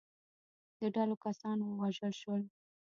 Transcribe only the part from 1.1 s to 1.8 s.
کسان